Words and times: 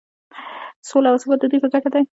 سوله 0.89 1.09
او 1.11 1.17
ثبات 1.23 1.37
د 1.41 1.45
دوی 1.51 1.59
په 1.63 1.69
ګټه 1.73 1.89
دی. 1.93 2.03